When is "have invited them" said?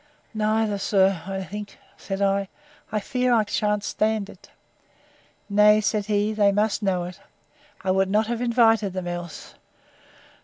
8.25-9.07